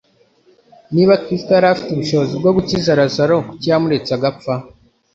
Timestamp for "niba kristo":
0.93-1.49